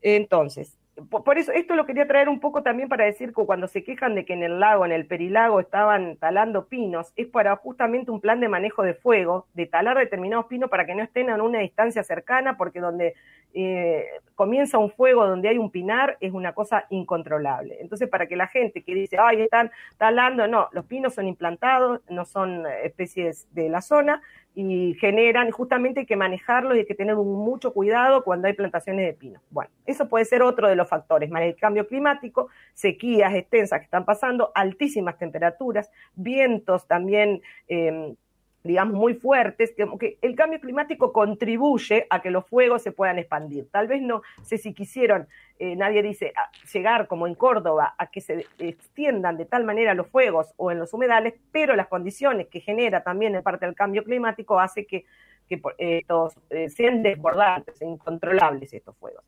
Entonces, 0.00 0.77
por, 1.10 1.38
eso, 1.38 1.52
esto 1.52 1.74
lo 1.76 1.86
quería 1.86 2.06
traer 2.06 2.28
un 2.28 2.40
poco 2.40 2.62
también 2.62 2.88
para 2.88 3.04
decir 3.04 3.32
que 3.32 3.44
cuando 3.44 3.68
se 3.68 3.84
quejan 3.84 4.14
de 4.14 4.24
que 4.24 4.32
en 4.32 4.42
el 4.42 4.58
lago, 4.60 4.84
en 4.84 4.92
el 4.92 5.06
Perilago, 5.06 5.60
estaban 5.60 6.16
talando 6.16 6.66
pinos, 6.66 7.12
es 7.16 7.26
para 7.26 7.54
justamente 7.56 8.10
un 8.10 8.20
plan 8.20 8.40
de 8.40 8.48
manejo 8.48 8.82
de 8.82 8.94
fuego, 8.94 9.46
de 9.54 9.66
talar 9.66 9.98
determinados 9.98 10.46
pinos 10.46 10.70
para 10.70 10.86
que 10.86 10.94
no 10.94 11.02
estén 11.02 11.30
a 11.30 11.42
una 11.42 11.60
distancia 11.60 12.02
cercana, 12.02 12.56
porque 12.56 12.80
donde 12.80 13.14
eh, 13.54 14.06
comienza 14.34 14.78
un 14.78 14.90
fuego, 14.90 15.26
donde 15.26 15.48
hay 15.48 15.58
un 15.58 15.70
pinar, 15.70 16.16
es 16.20 16.32
una 16.32 16.52
cosa 16.52 16.86
incontrolable. 16.90 17.78
Entonces, 17.80 18.08
para 18.08 18.26
que 18.26 18.36
la 18.36 18.46
gente 18.46 18.82
que 18.82 18.94
dice, 18.94 19.16
ay, 19.18 19.42
están 19.42 19.70
talando, 19.96 20.46
no, 20.46 20.68
los 20.72 20.84
pinos 20.84 21.14
son 21.14 21.28
implantados, 21.28 22.00
no 22.08 22.24
son 22.24 22.66
eh, 22.66 22.84
especies 22.84 23.46
de 23.54 23.68
la 23.68 23.80
zona, 23.80 24.20
y 24.60 24.94
generan, 24.94 25.52
justamente 25.52 26.00
hay 26.00 26.06
que 26.06 26.16
manejarlos 26.16 26.74
y 26.74 26.80
hay 26.80 26.84
que 26.84 26.96
tener 26.96 27.14
mucho 27.14 27.72
cuidado 27.72 28.24
cuando 28.24 28.48
hay 28.48 28.54
plantaciones 28.54 29.06
de 29.06 29.12
pino. 29.12 29.40
Bueno, 29.50 29.70
eso 29.86 30.08
puede 30.08 30.24
ser 30.24 30.42
otro 30.42 30.66
de 30.68 30.74
los 30.74 30.88
factores, 30.88 31.30
el 31.30 31.54
cambio 31.54 31.86
climático, 31.86 32.48
sequías 32.74 33.32
extensas 33.36 33.78
que 33.78 33.84
están 33.84 34.04
pasando, 34.04 34.50
altísimas 34.56 35.16
temperaturas, 35.16 35.92
vientos 36.16 36.88
también, 36.88 37.40
eh, 37.68 38.16
digamos, 38.64 38.94
muy 38.94 39.14
fuertes, 39.14 39.74
que, 39.74 40.18
el 40.20 40.34
cambio 40.34 40.60
climático 40.60 41.12
contribuye 41.12 42.06
a 42.10 42.20
que 42.20 42.30
los 42.30 42.46
fuegos 42.46 42.82
se 42.82 42.92
puedan 42.92 43.18
expandir. 43.18 43.68
Tal 43.70 43.86
vez 43.86 44.02
no 44.02 44.22
sé 44.42 44.58
si 44.58 44.74
quisieron, 44.74 45.28
eh, 45.58 45.76
nadie 45.76 46.02
dice, 46.02 46.32
llegar 46.72 47.06
como 47.06 47.26
en 47.26 47.34
Córdoba 47.34 47.94
a 47.96 48.10
que 48.10 48.20
se 48.20 48.46
extiendan 48.58 49.36
de 49.36 49.46
tal 49.46 49.64
manera 49.64 49.94
los 49.94 50.08
fuegos 50.08 50.52
o 50.56 50.70
en 50.70 50.78
los 50.78 50.92
humedales, 50.92 51.34
pero 51.52 51.76
las 51.76 51.88
condiciones 51.88 52.48
que 52.48 52.60
genera 52.60 53.02
también 53.02 53.34
en 53.34 53.42
parte 53.42 53.66
el 53.66 53.74
cambio 53.74 54.04
climático 54.04 54.58
hace 54.58 54.86
que, 54.86 55.04
que 55.48 55.60
eh, 55.78 55.98
estos, 55.98 56.34
eh, 56.50 56.68
sean 56.68 57.02
desbordantes, 57.02 57.80
incontrolables 57.80 58.72
estos 58.72 58.96
fuegos. 58.96 59.24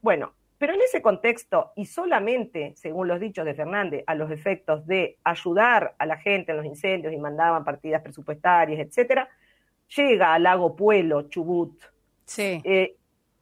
Bueno, 0.00 0.32
pero 0.62 0.74
en 0.74 0.80
ese 0.80 1.02
contexto, 1.02 1.72
y 1.74 1.86
solamente, 1.86 2.72
según 2.76 3.08
los 3.08 3.18
dichos 3.18 3.44
de 3.44 3.52
Fernández, 3.52 4.04
a 4.06 4.14
los 4.14 4.30
efectos 4.30 4.86
de 4.86 5.18
ayudar 5.24 5.96
a 5.98 6.06
la 6.06 6.18
gente 6.18 6.52
en 6.52 6.58
los 6.58 6.66
incendios 6.66 7.12
y 7.12 7.16
mandaban 7.16 7.64
partidas 7.64 8.00
presupuestarias, 8.00 8.78
etcétera, 8.78 9.28
llega 9.96 10.32
al 10.32 10.44
lago 10.44 10.76
Puelo, 10.76 11.22
Chubut, 11.22 11.82
Sí. 12.26 12.60
eh, 12.62 12.94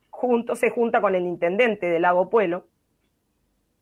junto, 0.08 0.56
se 0.56 0.70
junta 0.70 1.02
con 1.02 1.14
el 1.14 1.26
intendente 1.26 1.90
del 1.90 2.00
lago 2.00 2.30
Puelo. 2.30 2.68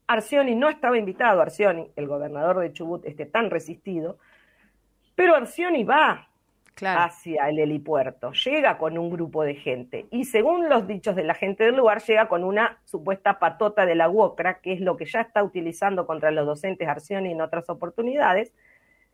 Arcioni 0.08 0.56
no 0.56 0.68
estaba 0.68 0.98
invitado, 0.98 1.40
Arcioni, 1.40 1.92
el 1.94 2.08
gobernador 2.08 2.58
de 2.58 2.72
Chubut, 2.72 3.04
este 3.06 3.24
tan 3.24 3.50
resistido, 3.50 4.18
pero 5.14 5.36
Arcioni 5.36 5.84
va 5.84 6.27
Hacia 6.86 7.48
el 7.48 7.58
helipuerto, 7.58 8.32
llega 8.32 8.78
con 8.78 8.96
un 8.98 9.10
grupo 9.10 9.42
de 9.44 9.54
gente 9.54 10.06
y 10.10 10.24
según 10.24 10.68
los 10.68 10.86
dichos 10.86 11.16
de 11.16 11.24
la 11.24 11.34
gente 11.34 11.64
del 11.64 11.76
lugar, 11.76 12.00
llega 12.02 12.28
con 12.28 12.44
una 12.44 12.78
supuesta 12.84 13.38
patota 13.38 13.84
de 13.86 13.94
la 13.94 14.08
UOCRA, 14.08 14.60
que 14.60 14.72
es 14.72 14.80
lo 14.80 14.96
que 14.96 15.04
ya 15.06 15.20
está 15.22 15.42
utilizando 15.42 16.06
contra 16.06 16.30
los 16.30 16.46
docentes 16.46 16.86
Arcioni 16.88 17.32
en 17.32 17.40
otras 17.40 17.68
oportunidades. 17.70 18.52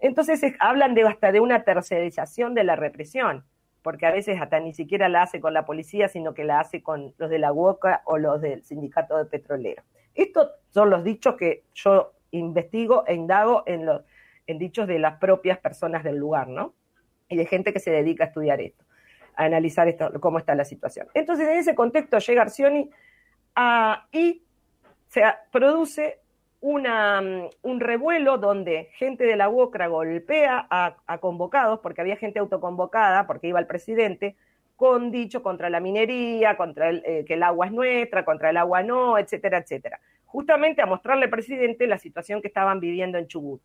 Entonces 0.00 0.42
es- 0.42 0.56
hablan 0.60 0.94
de 0.94 1.02
hasta 1.02 1.32
de 1.32 1.40
una 1.40 1.62
tercerización 1.64 2.54
de 2.54 2.64
la 2.64 2.76
represión. 2.76 3.44
porque 3.82 4.06
a 4.06 4.12
veces 4.12 4.40
hasta 4.40 4.60
ni 4.60 4.72
siquiera 4.72 5.10
la 5.10 5.20
hace 5.24 5.40
con 5.42 5.52
la 5.52 5.66
policía, 5.66 6.08
sino 6.08 6.32
que 6.32 6.42
la 6.44 6.58
hace 6.58 6.82
con 6.82 7.12
los 7.18 7.28
de 7.28 7.38
la 7.38 7.52
UOCA 7.52 8.00
o 8.06 8.16
los 8.16 8.40
del 8.40 8.62
sindicato 8.64 9.18
de 9.18 9.26
petroleros. 9.26 9.84
Estos 10.14 10.48
son 10.70 10.88
los 10.88 11.04
dichos 11.04 11.34
que 11.36 11.64
yo 11.74 12.14
investigo 12.30 13.04
e 13.06 13.12
indago 13.12 13.62
en 13.66 13.84
los 13.84 14.00
en 14.46 14.58
dichos 14.58 14.86
de 14.88 14.98
las 14.98 15.18
propias 15.18 15.58
personas 15.58 16.02
del 16.02 16.16
lugar, 16.16 16.48
¿no? 16.48 16.72
Y 17.28 17.36
de 17.36 17.46
gente 17.46 17.72
que 17.72 17.80
se 17.80 17.90
dedica 17.90 18.24
a 18.24 18.26
estudiar 18.28 18.60
esto, 18.60 18.84
a 19.36 19.44
analizar 19.44 19.88
esto, 19.88 20.10
cómo 20.20 20.38
está 20.38 20.54
la 20.54 20.64
situación. 20.64 21.08
Entonces, 21.14 21.48
en 21.48 21.56
ese 21.56 21.74
contexto 21.74 22.18
llega 22.18 22.42
Arcioni 22.42 22.90
y 24.12 24.42
se 25.08 25.22
produce 25.50 26.20
una, 26.60 27.20
mm, 27.20 27.50
un 27.62 27.80
revuelo 27.80 28.38
donde 28.38 28.88
gente 28.94 29.24
de 29.24 29.36
la 29.36 29.50
UOCRA 29.50 29.86
golpea 29.86 30.66
a, 30.70 31.18
convocados, 31.18 31.80
porque 31.80 32.00
había 32.00 32.16
gente 32.16 32.38
autoconvocada, 32.38 33.26
porque 33.26 33.48
iba 33.48 33.60
el 33.60 33.66
presidente, 33.66 34.34
con 34.76 35.10
dicho 35.10 35.42
contra 35.42 35.68
la 35.68 35.78
minería, 35.78 36.56
contra 36.56 36.88
el, 36.88 37.02
eh, 37.04 37.24
que 37.26 37.34
el 37.34 37.42
agua 37.42 37.66
es 37.66 37.72
nuestra, 37.72 38.24
contra 38.24 38.48
el 38.48 38.56
agua 38.56 38.82
no, 38.82 39.18
etcétera, 39.18 39.58
etcétera. 39.58 40.00
Justamente 40.24 40.80
a 40.80 40.86
mostrarle 40.86 41.24
al 41.24 41.30
presidente 41.30 41.86
la 41.86 41.98
situación 41.98 42.40
que 42.40 42.48
estaban 42.48 42.80
viviendo 42.80 43.18
en 43.18 43.28
Chubut. 43.28 43.60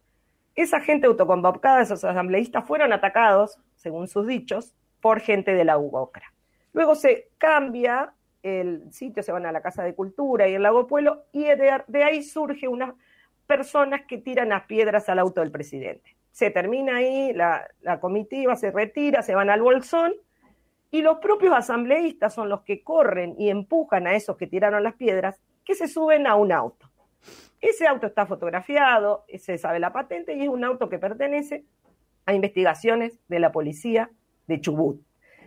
Esa 0.59 0.81
gente 0.81 1.07
autoconvocada, 1.07 1.81
esos 1.81 2.03
asambleístas, 2.03 2.67
fueron 2.67 2.91
atacados, 2.91 3.57
según 3.77 4.09
sus 4.09 4.27
dichos, 4.27 4.75
por 4.99 5.21
gente 5.21 5.53
de 5.53 5.63
la 5.63 5.77
UOCRA. 5.77 6.33
Luego 6.73 6.95
se 6.95 7.29
cambia 7.37 8.11
el 8.43 8.91
sitio, 8.91 9.23
se 9.23 9.31
van 9.31 9.45
a 9.45 9.53
la 9.53 9.61
Casa 9.61 9.83
de 9.83 9.95
Cultura 9.95 10.49
y 10.49 10.55
el 10.55 10.63
Lago 10.63 10.85
Pueblo, 10.85 11.23
y 11.31 11.45
de, 11.45 12.03
ahí 12.03 12.23
surge 12.23 12.67
unas 12.67 12.93
personas 13.47 14.01
que 14.05 14.17
tiran 14.17 14.49
las 14.49 14.65
piedras 14.65 15.07
al 15.07 15.19
auto 15.19 15.39
del 15.39 15.49
presidente. 15.49 16.17
Se 16.33 16.51
termina 16.51 16.97
ahí, 16.97 17.31
la, 17.31 17.65
la 17.79 18.01
comitiva 18.01 18.57
se 18.57 18.71
retira, 18.71 19.21
se 19.21 19.35
van 19.35 19.49
al 19.49 19.61
bolsón, 19.61 20.11
y 20.91 21.01
los 21.01 21.19
propios 21.19 21.53
asambleístas 21.53 22.33
son 22.33 22.49
los 22.49 22.63
que 22.63 22.83
corren 22.83 23.33
y 23.37 23.49
empujan 23.49 24.07
a 24.07 24.13
esos 24.13 24.35
que 24.35 24.45
tiraron 24.45 24.83
las 24.83 24.95
piedras, 24.95 25.39
que 25.63 25.73
se 25.73 25.87
suben 25.87 26.27
a 26.27 26.35
un 26.35 26.51
auto. 26.51 26.89
Ese 27.61 27.87
auto 27.87 28.07
está 28.07 28.25
fotografiado, 28.25 29.25
se 29.37 29.57
sabe 29.57 29.79
la 29.79 29.91
patente 29.91 30.33
y 30.33 30.43
es 30.43 30.49
un 30.49 30.63
auto 30.63 30.89
que 30.89 30.99
pertenece 30.99 31.65
a 32.25 32.33
investigaciones 32.33 33.19
de 33.27 33.39
la 33.39 33.51
policía 33.51 34.09
de 34.47 34.61
Chubut. 34.61 35.01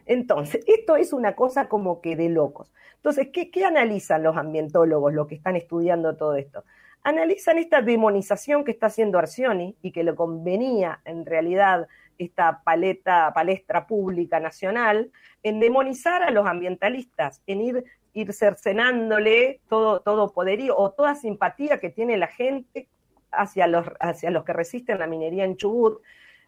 Entonces, 0.04 0.64
esto 0.66 0.96
es 0.96 1.12
una 1.12 1.34
cosa 1.34 1.68
como 1.68 2.00
que 2.00 2.16
de 2.16 2.28
locos. 2.28 2.72
Entonces, 2.96 3.28
¿qué, 3.32 3.64
analizan 3.64 4.22
los 4.22 4.36
ambientólogos, 4.36 5.12
los 5.12 5.26
que 5.26 5.36
están 5.36 5.56
estudiando 5.56 6.16
todo 6.16 6.34
esto? 6.36 6.64
Analizan 7.02 7.58
esta 7.58 7.82
demonización 7.82 8.64
que 8.64 8.72
está 8.72 8.86
haciendo 8.86 9.18
Arcioni 9.18 9.76
y 9.82 9.90
que 9.90 10.04
le 10.04 10.14
convenía 10.14 11.00
en 11.04 11.26
realidad 11.26 11.88
esta 12.18 12.62
paleta, 12.62 13.32
palestra 13.34 13.86
pública 13.86 14.38
nacional, 14.38 15.10
en 15.42 15.58
demonizar 15.58 16.22
a 16.22 16.30
los 16.30 16.46
ambientalistas, 16.46 17.42
en 17.46 17.60
ir, 17.60 17.84
ir 18.12 18.32
cercenándole 18.32 19.60
todo, 19.68 20.00
todo 20.00 20.32
poderío 20.32 20.76
o 20.76 20.92
toda 20.92 21.14
simpatía 21.14 21.78
que 21.78 21.90
tiene 21.90 22.16
la 22.16 22.26
gente 22.26 22.88
hacia 23.30 23.66
los, 23.66 23.86
hacia 24.00 24.30
los 24.30 24.44
que 24.44 24.52
resisten 24.52 24.98
la 24.98 25.06
minería 25.06 25.44
en 25.44 25.56
Chubut, 25.56 26.00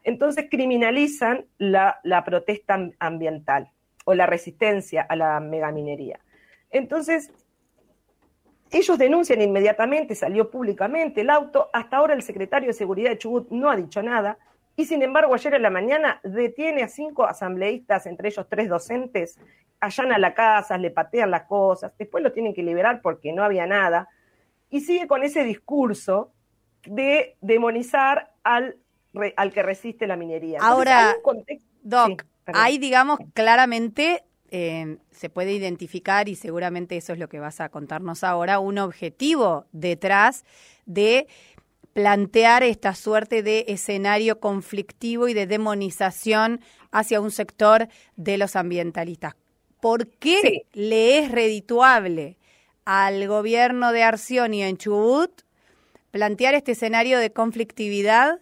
entonces 0.02 0.46
criminalizan 0.50 1.46
la, 1.58 1.98
protesta 2.24 2.90
ambiental 2.98 3.70
o 4.04 4.14
la 4.14 4.26
resistencia 4.26 5.02
a 5.02 5.16
la 5.16 5.40
megaminería. 5.40 6.20
Entonces, 6.70 7.32
ellos 8.70 8.98
denuncian 8.98 9.40
inmediatamente, 9.40 10.14
salió 10.14 10.50
públicamente 10.50 11.22
el 11.22 11.30
auto, 11.30 11.70
hasta 11.72 11.96
ahora 11.96 12.14
el 12.14 12.22
secretario 12.22 12.68
de 12.68 12.74
Seguridad 12.74 13.10
de 13.10 13.18
Chubut 13.18 13.50
no 13.50 13.70
ha 13.70 13.76
dicho 13.76 14.02
nada, 14.02 14.38
y 14.76 14.84
sin 14.84 15.02
embargo 15.02 15.34
ayer 15.34 15.54
en 15.54 15.62
la 15.62 15.70
mañana 15.70 16.20
detiene 16.24 16.82
a 16.82 16.88
cinco 16.88 17.24
asambleístas, 17.24 18.06
entre 18.06 18.28
ellos 18.28 18.46
tres 18.48 18.68
docentes, 18.68 19.38
allana 19.84 20.18
la 20.18 20.34
casa, 20.34 20.78
le 20.78 20.90
patean 20.90 21.30
las 21.30 21.44
cosas, 21.44 21.92
después 21.98 22.22
lo 22.22 22.32
tienen 22.32 22.54
que 22.54 22.62
liberar 22.62 23.00
porque 23.02 23.32
no 23.32 23.44
había 23.44 23.66
nada, 23.66 24.08
y 24.70 24.80
sigue 24.80 25.06
con 25.06 25.22
ese 25.22 25.44
discurso 25.44 26.32
de 26.84 27.36
demonizar 27.40 28.32
al 28.42 28.78
al 29.36 29.52
que 29.52 29.62
resiste 29.62 30.06
la 30.06 30.16
minería. 30.16 30.58
Ahora, 30.60 31.14
Doc, 31.82 32.24
hay, 32.46 32.78
digamos, 32.78 33.18
claramente 33.32 34.24
eh, 34.50 34.98
se 35.10 35.30
puede 35.30 35.52
identificar, 35.52 36.28
y 36.28 36.34
seguramente 36.34 36.96
eso 36.96 37.12
es 37.12 37.18
lo 37.18 37.28
que 37.28 37.40
vas 37.40 37.60
a 37.60 37.68
contarnos 37.68 38.24
ahora, 38.24 38.58
un 38.58 38.78
objetivo 38.78 39.66
detrás 39.72 40.44
de 40.86 41.26
plantear 41.92 42.64
esta 42.64 42.94
suerte 42.94 43.42
de 43.42 43.66
escenario 43.68 44.40
conflictivo 44.40 45.28
y 45.28 45.34
de 45.34 45.46
demonización 45.46 46.60
hacia 46.90 47.20
un 47.20 47.30
sector 47.30 47.88
de 48.16 48.36
los 48.36 48.56
ambientalistas. 48.56 49.36
¿Por 49.84 50.08
qué 50.08 50.64
le 50.72 51.18
es 51.18 51.30
redituable 51.30 52.38
al 52.86 53.28
gobierno 53.28 53.92
de 53.92 54.02
Arción 54.02 54.54
y 54.54 54.62
en 54.62 54.78
Chubut 54.78 55.42
plantear 56.10 56.54
este 56.54 56.72
escenario 56.72 57.18
de 57.18 57.34
conflictividad 57.34 58.40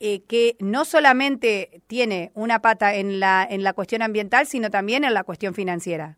eh, 0.00 0.22
que 0.22 0.56
no 0.58 0.86
solamente 0.86 1.82
tiene 1.86 2.30
una 2.32 2.62
pata 2.62 2.94
en 2.94 3.20
la, 3.20 3.46
en 3.50 3.62
la 3.62 3.74
cuestión 3.74 4.00
ambiental, 4.00 4.46
sino 4.46 4.70
también 4.70 5.04
en 5.04 5.12
la 5.12 5.22
cuestión 5.22 5.52
financiera. 5.52 6.16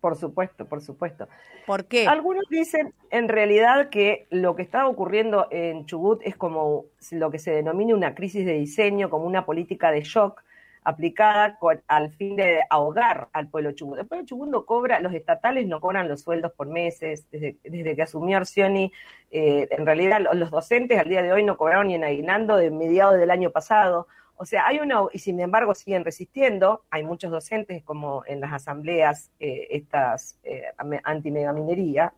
Por 0.00 0.14
supuesto, 0.14 0.66
por 0.66 0.80
supuesto. 0.80 1.26
¿Por 1.66 1.86
qué? 1.86 2.06
Algunos 2.06 2.44
dicen 2.48 2.94
en 3.10 3.26
realidad 3.26 3.88
que 3.90 4.28
lo 4.30 4.54
que 4.54 4.62
está 4.62 4.86
ocurriendo 4.86 5.48
en 5.50 5.86
Chubut 5.86 6.20
es 6.22 6.36
como 6.36 6.84
lo 7.10 7.32
que 7.32 7.40
se 7.40 7.50
denomina 7.50 7.96
una 7.96 8.14
crisis 8.14 8.46
de 8.46 8.52
diseño, 8.52 9.10
como 9.10 9.26
una 9.26 9.44
política 9.44 9.90
de 9.90 10.02
shock, 10.02 10.44
aplicada 10.86 11.58
al 11.88 12.12
fin 12.12 12.36
de 12.36 12.60
ahogar 12.70 13.28
al 13.32 13.48
pueblo 13.48 13.72
chubut. 13.72 13.98
El 13.98 14.06
pueblo 14.06 14.24
chubut 14.24 14.48
no 14.48 14.64
cobra, 14.64 15.00
los 15.00 15.12
estatales 15.14 15.66
no 15.66 15.80
cobran 15.80 16.06
los 16.06 16.22
sueldos 16.22 16.52
por 16.52 16.68
meses, 16.68 17.26
desde, 17.32 17.96
que 17.96 18.02
asumió 18.02 18.36
Arcioni, 18.36 18.92
eh, 19.32 19.66
en 19.68 19.84
realidad 19.84 20.20
los 20.32 20.48
docentes 20.48 20.96
al 21.00 21.08
día 21.08 21.22
de 21.22 21.32
hoy 21.32 21.42
no 21.42 21.56
cobraron 21.56 21.88
ni 21.88 21.96
en 21.96 22.04
aguinaldo 22.04 22.56
de 22.56 22.70
mediados 22.70 23.18
del 23.18 23.32
año 23.32 23.50
pasado. 23.50 24.06
O 24.36 24.46
sea, 24.46 24.64
hay 24.64 24.78
una, 24.78 25.00
y 25.12 25.18
sin 25.18 25.40
embargo 25.40 25.74
siguen 25.74 26.04
resistiendo, 26.04 26.84
hay 26.90 27.02
muchos 27.02 27.32
docentes 27.32 27.82
como 27.82 28.22
en 28.24 28.40
las 28.40 28.52
asambleas 28.52 29.32
eh, 29.40 29.66
estas 29.70 30.38
eh, 30.44 30.66
anti-megaminería. 31.02 32.14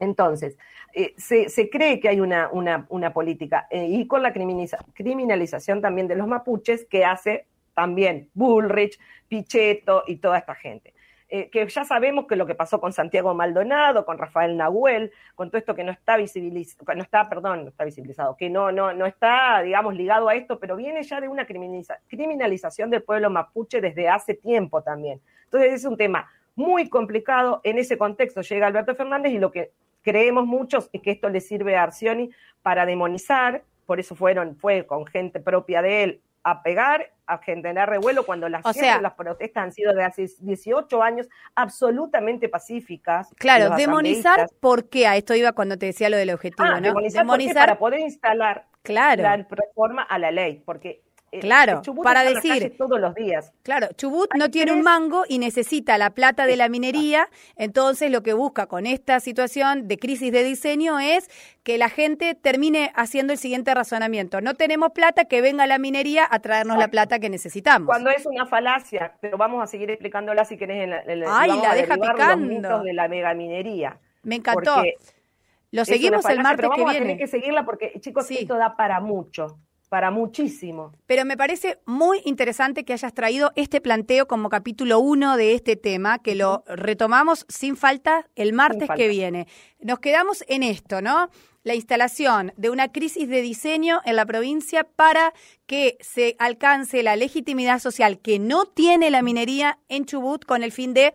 Entonces, 0.00 0.58
eh, 0.94 1.14
se, 1.16 1.48
se, 1.48 1.70
cree 1.70 2.00
que 2.00 2.08
hay 2.08 2.18
una, 2.18 2.48
una, 2.50 2.86
una 2.88 3.12
política, 3.12 3.68
y 3.70 4.04
con 4.08 4.22
la 4.24 4.32
criminalización 4.32 5.80
también 5.80 6.08
de 6.08 6.16
los 6.16 6.26
mapuches, 6.26 6.86
que 6.86 7.04
hace 7.04 7.46
también 7.74 8.30
Bullrich, 8.34 8.98
Pichetto 9.28 10.04
y 10.06 10.16
toda 10.16 10.38
esta 10.38 10.54
gente. 10.54 10.94
Eh, 11.28 11.50
que 11.50 11.66
ya 11.66 11.84
sabemos 11.84 12.26
que 12.26 12.36
lo 12.36 12.46
que 12.46 12.54
pasó 12.54 12.80
con 12.80 12.92
Santiago 12.92 13.34
Maldonado, 13.34 14.04
con 14.04 14.18
Rafael 14.18 14.56
Nahuel, 14.56 15.10
con 15.34 15.48
todo 15.50 15.58
esto 15.58 15.74
que 15.74 15.82
no 15.82 15.90
está 15.90 16.16
visibilizado, 16.16 16.94
no 16.94 17.02
está, 17.02 17.28
perdón, 17.28 17.64
no 17.64 17.70
está 17.70 17.84
visibilizado, 17.84 18.36
que 18.36 18.48
no, 18.50 18.70
no, 18.70 18.92
no 18.92 19.04
está, 19.06 19.62
digamos, 19.62 19.96
ligado 19.96 20.28
a 20.28 20.34
esto, 20.34 20.60
pero 20.60 20.76
viene 20.76 21.02
ya 21.02 21.20
de 21.20 21.26
una 21.26 21.46
criminalización 21.46 22.90
del 22.90 23.02
pueblo 23.02 23.30
mapuche 23.30 23.80
desde 23.80 24.08
hace 24.08 24.34
tiempo 24.34 24.82
también. 24.82 25.20
Entonces 25.46 25.72
es 25.72 25.84
un 25.84 25.96
tema 25.96 26.30
muy 26.54 26.88
complicado. 26.88 27.60
En 27.64 27.78
ese 27.78 27.98
contexto 27.98 28.42
llega 28.42 28.66
Alberto 28.66 28.94
Fernández 28.94 29.32
y 29.32 29.38
lo 29.38 29.50
que 29.50 29.72
creemos 30.02 30.46
muchos 30.46 30.90
es 30.92 31.02
que 31.02 31.10
esto 31.10 31.30
le 31.30 31.40
sirve 31.40 31.76
a 31.76 31.82
Arcioni 31.82 32.30
para 32.62 32.86
demonizar, 32.86 33.64
por 33.86 33.98
eso 33.98 34.14
fueron, 34.14 34.56
fue 34.56 34.86
con 34.86 35.06
gente 35.06 35.40
propia 35.40 35.82
de 35.82 36.02
él 36.04 36.20
a 36.42 36.62
pegar, 36.62 37.10
a 37.26 37.38
generar 37.38 37.88
revuelo, 37.88 38.26
cuando 38.26 38.48
las, 38.48 38.64
las 38.64 39.14
protestas 39.14 39.64
han 39.64 39.72
sido 39.72 39.94
de 39.94 40.04
hace 40.04 40.28
18 40.40 41.02
años 41.02 41.28
absolutamente 41.54 42.48
pacíficas. 42.48 43.34
Claro, 43.36 43.76
demonizar, 43.76 44.48
¿por 44.60 44.88
qué? 44.88 45.06
A 45.06 45.16
esto 45.16 45.34
iba 45.34 45.52
cuando 45.52 45.78
te 45.78 45.86
decía 45.86 46.10
lo 46.10 46.16
del 46.16 46.30
objetivo, 46.30 46.68
ah, 46.68 46.80
¿no? 46.80 46.92
Demonizar, 46.92 47.66
para 47.66 47.78
poder 47.78 48.00
instalar 48.00 48.66
claro. 48.82 49.22
la 49.22 49.36
reforma 49.36 50.02
a 50.02 50.18
la 50.18 50.30
ley, 50.30 50.62
porque 50.64 51.02
eh, 51.34 51.40
claro, 51.40 51.82
para 52.04 52.22
decir 52.22 52.76
todos 52.78 53.00
los 53.00 53.12
días. 53.16 53.52
Claro, 53.64 53.88
Chubut 53.96 54.32
no 54.36 54.52
tiene 54.52 54.70
un 54.70 54.82
mango 54.82 55.24
y 55.28 55.38
necesita 55.38 55.98
la 55.98 56.10
plata 56.10 56.46
de 56.46 56.56
la 56.56 56.68
minería, 56.68 57.28
entonces 57.56 58.12
lo 58.12 58.22
que 58.22 58.34
busca 58.34 58.66
con 58.66 58.86
esta 58.86 59.18
situación 59.18 59.88
de 59.88 59.98
crisis 59.98 60.30
de 60.30 60.44
diseño 60.44 61.00
es 61.00 61.28
que 61.64 61.76
la 61.76 61.88
gente 61.88 62.36
termine 62.36 62.92
haciendo 62.94 63.32
el 63.32 63.38
siguiente 63.40 63.74
razonamiento. 63.74 64.40
No 64.40 64.54
tenemos 64.54 64.92
plata, 64.92 65.24
que 65.24 65.40
venga 65.40 65.66
la 65.66 65.78
minería 65.78 66.24
a 66.30 66.38
traernos 66.38 66.78
la 66.78 66.86
plata 66.86 67.18
que 67.18 67.28
necesitamos. 67.28 67.86
Cuando 67.86 68.10
es 68.10 68.26
una 68.26 68.46
falacia, 68.46 69.14
pero 69.20 69.36
vamos 69.36 69.60
a 69.60 69.66
seguir 69.66 69.90
explicándola 69.90 70.44
si 70.44 70.56
querés 70.56 70.84
en 70.84 70.90
la, 70.90 71.00
en 71.02 71.24
Ay, 71.26 71.50
la 71.60 71.74
deja 71.74 71.96
picando. 71.96 72.80
de 72.84 72.92
la 72.92 73.08
megaminería. 73.08 73.98
Me 74.22 74.36
encantó. 74.36 74.84
Lo 75.72 75.84
seguimos 75.84 76.24
el 76.26 76.40
martes 76.40 76.58
pero 76.58 76.68
vamos 76.68 76.84
que 76.84 76.90
viene. 76.92 76.98
A 76.98 77.16
tener 77.16 77.18
que 77.18 77.26
seguirla 77.26 77.64
porque, 77.64 77.98
chicos, 77.98 78.30
esto 78.30 78.56
da 78.56 78.76
para 78.76 79.00
mucho 79.00 79.58
para 79.94 80.10
muchísimo. 80.10 80.92
Pero 81.06 81.24
me 81.24 81.36
parece 81.36 81.78
muy 81.86 82.20
interesante 82.24 82.84
que 82.84 82.94
hayas 82.94 83.14
traído 83.14 83.52
este 83.54 83.80
planteo 83.80 84.26
como 84.26 84.48
capítulo 84.48 84.98
uno 84.98 85.36
de 85.36 85.54
este 85.54 85.76
tema, 85.76 86.18
que 86.18 86.34
lo 86.34 86.64
retomamos 86.66 87.46
sin 87.48 87.76
falta 87.76 88.28
el 88.34 88.54
martes 88.54 88.88
que 88.96 89.06
viene. 89.06 89.46
Nos 89.78 90.00
quedamos 90.00 90.42
en 90.48 90.64
esto, 90.64 91.00
¿no? 91.00 91.30
la 91.62 91.76
instalación 91.76 92.52
de 92.56 92.70
una 92.70 92.90
crisis 92.90 93.28
de 93.28 93.40
diseño 93.40 94.00
en 94.04 94.16
la 94.16 94.26
provincia 94.26 94.82
para 94.82 95.32
que 95.66 95.96
se 96.00 96.34
alcance 96.40 97.04
la 97.04 97.14
legitimidad 97.14 97.78
social 97.78 98.18
que 98.18 98.40
no 98.40 98.66
tiene 98.66 99.12
la 99.12 99.22
minería 99.22 99.78
en 99.88 100.06
Chubut 100.06 100.44
con 100.44 100.64
el 100.64 100.72
fin 100.72 100.92
de 100.92 101.14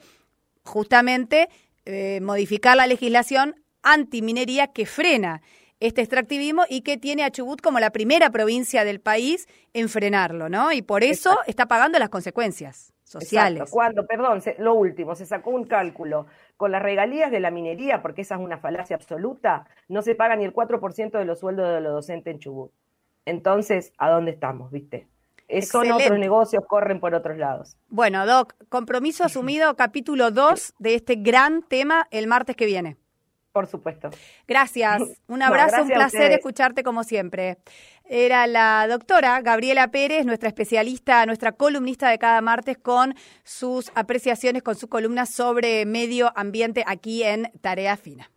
justamente 0.64 1.50
eh, 1.84 2.22
modificar 2.22 2.78
la 2.78 2.88
legislación 2.88 3.56
antiminería 3.84 4.68
que 4.68 4.86
frena 4.86 5.42
este 5.80 6.02
extractivismo 6.02 6.64
y 6.70 6.82
que 6.82 6.98
tiene 6.98 7.24
a 7.24 7.32
Chubut 7.32 7.62
como 7.62 7.80
la 7.80 7.92
primera 7.92 8.30
provincia 8.30 8.84
del 8.84 9.00
país 9.00 9.48
en 9.74 9.90
frenarlo, 9.90 10.50
¿no? 10.50 10.72
Y 10.72 10.82
por 10.82 11.04
eso 11.04 11.38
está 11.48 11.68
pagando 11.68 12.00
las 12.00 12.10
consecuencias 12.10 12.94
sociales. 13.04 13.70
Cuando, 13.72 14.06
perdón, 14.06 14.42
lo 14.60 14.76
último, 14.76 15.16
se 15.16 15.26
sacó 15.26 15.52
un 15.52 15.66
cálculo 15.66 16.28
con 16.58 16.72
las 16.72 16.82
regalías 16.82 17.32
de 17.32 17.40
la 17.40 17.50
minería, 17.50 18.02
porque 18.02 18.22
esa 18.22 18.36
es 18.36 18.42
una 18.42 18.58
falacia 18.58 18.96
absoluta, 18.96 19.66
no 19.88 20.02
se 20.02 20.16
paga 20.16 20.36
ni 20.36 20.44
el 20.46 20.54
4% 20.54 21.18
de 21.18 21.26
los 21.26 21.40
sueldos 21.40 21.74
de 21.74 21.82
los 21.82 21.94
docentes 21.94 22.34
en 22.34 22.40
Chubut. 22.40 22.72
Entonces, 23.26 23.94
¿a 23.98 24.10
dónde 24.10 24.32
estamos, 24.32 24.72
viste? 24.72 25.08
Son 25.62 25.92
otros 25.92 26.20
negocios, 26.20 26.64
corren 26.68 27.00
por 27.00 27.16
otros 27.16 27.38
lados. 27.38 27.76
Bueno, 27.88 28.26
Doc, 28.28 28.54
compromiso 28.70 29.24
asumido, 29.24 29.76
capítulo 29.76 30.30
2 30.30 30.76
de 30.78 30.94
este 30.94 31.16
gran 31.16 31.64
tema 31.64 32.08
el 32.12 32.28
martes 32.28 32.56
que 32.56 32.68
viene. 32.68 32.98
Por 33.52 33.68
supuesto. 33.68 34.10
Gracias. 34.48 35.02
Un 35.28 35.42
abrazo, 35.42 35.82
un 35.82 35.90
placer 35.90 36.32
escucharte 36.32 36.84
como 36.84 37.04
siempre. 37.04 37.58
Era 38.06 38.48
la 38.48 38.88
doctora 38.88 39.42
Gabriela 39.42 39.92
Pérez, 39.92 40.26
nuestra 40.26 40.50
especialista, 40.50 41.26
nuestra 41.26 41.52
columnista 41.52 42.10
de 42.10 42.18
cada 42.18 42.42
martes 42.42 42.78
con 42.78 43.16
sus 43.44 43.92
apreciaciones, 43.94 44.64
con 44.64 44.76
su 44.76 44.88
columna 44.88 45.26
sobre 45.26 45.86
medio 45.86 46.32
ambiente 46.36 46.84
aquí 46.88 47.24
en 47.24 47.52
Tarea 47.62 47.98
Fina. 47.98 48.32